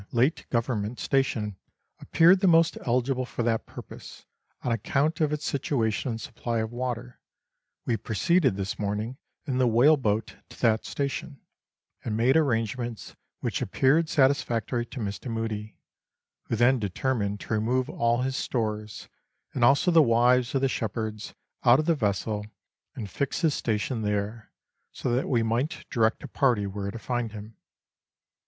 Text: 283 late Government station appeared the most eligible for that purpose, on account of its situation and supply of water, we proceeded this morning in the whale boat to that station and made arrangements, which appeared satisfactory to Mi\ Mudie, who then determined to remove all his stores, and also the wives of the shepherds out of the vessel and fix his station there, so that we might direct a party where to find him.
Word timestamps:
283 0.13 0.17
late 0.17 0.49
Government 0.49 0.99
station 0.99 1.55
appeared 1.99 2.39
the 2.39 2.47
most 2.47 2.75
eligible 2.87 3.23
for 3.23 3.43
that 3.43 3.67
purpose, 3.67 4.25
on 4.63 4.71
account 4.71 5.21
of 5.21 5.31
its 5.31 5.45
situation 5.45 6.09
and 6.09 6.19
supply 6.19 6.57
of 6.57 6.71
water, 6.71 7.19
we 7.85 7.95
proceeded 7.95 8.55
this 8.55 8.79
morning 8.79 9.19
in 9.45 9.59
the 9.59 9.67
whale 9.67 9.97
boat 9.97 10.37
to 10.49 10.59
that 10.59 10.87
station 10.87 11.39
and 12.03 12.17
made 12.17 12.35
arrangements, 12.35 13.15
which 13.41 13.61
appeared 13.61 14.09
satisfactory 14.09 14.87
to 14.87 14.99
Mi\ 14.99 15.11
Mudie, 15.29 15.75
who 16.45 16.55
then 16.55 16.79
determined 16.79 17.39
to 17.41 17.53
remove 17.53 17.87
all 17.87 18.23
his 18.23 18.35
stores, 18.35 19.07
and 19.53 19.63
also 19.63 19.91
the 19.91 20.01
wives 20.01 20.55
of 20.55 20.61
the 20.61 20.67
shepherds 20.67 21.35
out 21.63 21.77
of 21.77 21.85
the 21.85 21.93
vessel 21.93 22.47
and 22.95 23.07
fix 23.07 23.41
his 23.41 23.53
station 23.53 24.01
there, 24.01 24.51
so 24.91 25.11
that 25.15 25.29
we 25.29 25.43
might 25.43 25.85
direct 25.91 26.23
a 26.23 26.27
party 26.27 26.65
where 26.65 26.89
to 26.89 26.97
find 26.97 27.33
him. 27.33 27.55